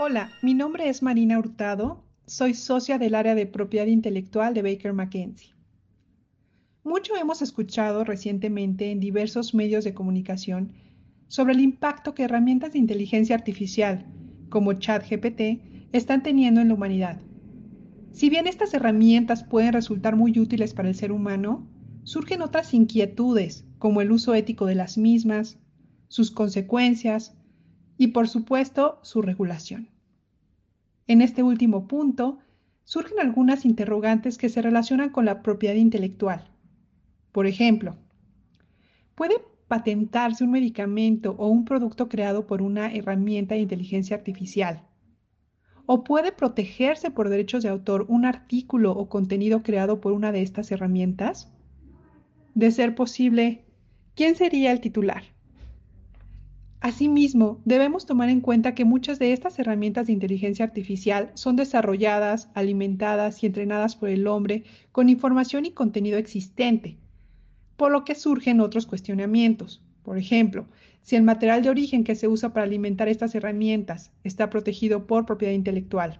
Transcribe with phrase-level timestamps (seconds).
[0.00, 4.92] Hola, mi nombre es Marina Hurtado, soy socia del área de propiedad intelectual de Baker
[4.92, 5.54] McKenzie.
[6.82, 10.72] Mucho hemos escuchado recientemente en diversos medios de comunicación
[11.28, 14.06] sobre el impacto que herramientas de inteligencia artificial,
[14.48, 15.62] como ChatGPT,
[15.92, 17.20] están teniendo en la humanidad.
[18.10, 21.68] Si bien estas herramientas pueden resultar muy útiles para el ser humano,
[22.02, 25.58] surgen otras inquietudes, como el uso ético de las mismas,
[26.08, 27.34] sus consecuencias
[27.96, 29.88] y, por supuesto, su regulación.
[31.06, 32.38] En este último punto,
[32.84, 36.44] surgen algunas interrogantes que se relacionan con la propiedad intelectual.
[37.32, 37.96] Por ejemplo,
[39.14, 44.82] ¿puede patentarse un medicamento o un producto creado por una herramienta de inteligencia artificial?
[45.84, 50.42] ¿O puede protegerse por derechos de autor un artículo o contenido creado por una de
[50.42, 51.52] estas herramientas?
[52.54, 53.64] De ser posible,
[54.18, 55.22] ¿quién sería el titular?
[56.80, 62.50] Asimismo, debemos tomar en cuenta que muchas de estas herramientas de inteligencia artificial son desarrolladas,
[62.54, 66.96] alimentadas y entrenadas por el hombre con información y contenido existente,
[67.76, 69.84] por lo que surgen otros cuestionamientos.
[70.02, 70.66] Por ejemplo,
[71.02, 75.26] si el material de origen que se usa para alimentar estas herramientas está protegido por
[75.26, 76.18] propiedad intelectual.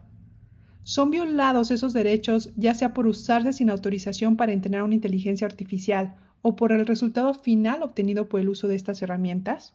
[0.85, 6.15] ¿Son violados esos derechos ya sea por usarse sin autorización para entrenar una inteligencia artificial
[6.43, 9.75] o por el resultado final obtenido por el uso de estas herramientas?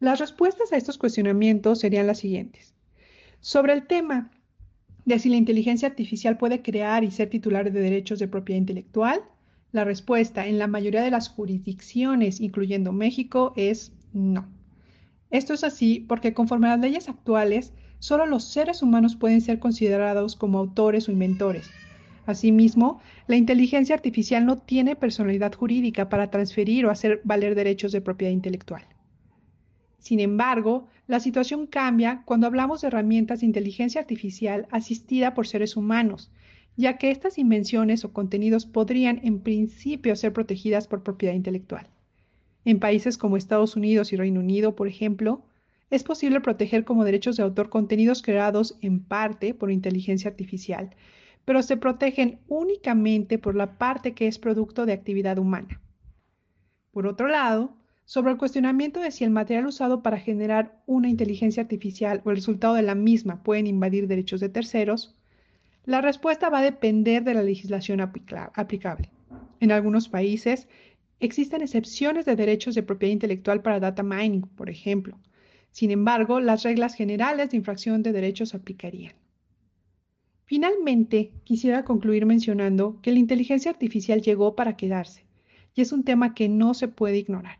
[0.00, 2.74] Las respuestas a estos cuestionamientos serían las siguientes.
[3.40, 4.30] Sobre el tema
[5.04, 9.22] de si la inteligencia artificial puede crear y ser titular de derechos de propiedad intelectual,
[9.72, 14.46] la respuesta en la mayoría de las jurisdicciones, incluyendo México, es no.
[15.30, 19.58] Esto es así porque conforme a las leyes actuales, solo los seres humanos pueden ser
[19.58, 21.70] considerados como autores o inventores.
[22.26, 28.00] Asimismo, la inteligencia artificial no tiene personalidad jurídica para transferir o hacer valer derechos de
[28.00, 28.86] propiedad intelectual.
[29.98, 35.76] Sin embargo, la situación cambia cuando hablamos de herramientas de inteligencia artificial asistida por seres
[35.76, 36.30] humanos,
[36.76, 41.88] ya que estas invenciones o contenidos podrían en principio ser protegidas por propiedad intelectual.
[42.64, 45.44] En países como Estados Unidos y Reino Unido, por ejemplo,
[45.90, 50.90] es posible proteger como derechos de autor contenidos creados en parte por inteligencia artificial,
[51.44, 55.80] pero se protegen únicamente por la parte que es producto de actividad humana.
[56.92, 61.62] Por otro lado, sobre el cuestionamiento de si el material usado para generar una inteligencia
[61.62, 65.16] artificial o el resultado de la misma pueden invadir derechos de terceros,
[65.84, 69.10] la respuesta va a depender de la legislación aplicable.
[69.60, 70.68] En algunos países
[71.20, 75.18] existen excepciones de derechos de propiedad intelectual para data mining, por ejemplo.
[75.70, 79.14] Sin embargo, las reglas generales de infracción de derechos aplicarían.
[80.52, 85.24] Finalmente, quisiera concluir mencionando que la inteligencia artificial llegó para quedarse
[85.74, 87.56] y es un tema que no se puede ignorar,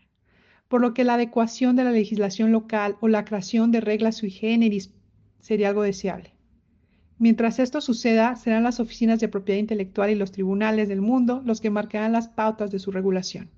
[0.68, 4.28] por lo que la adecuación de la legislación local o la creación de reglas sui
[4.28, 4.90] generis
[5.40, 6.34] sería algo deseable.
[7.16, 11.62] Mientras esto suceda, serán las oficinas de propiedad intelectual y los tribunales del mundo los
[11.62, 13.48] que marcarán las pautas de su regulación.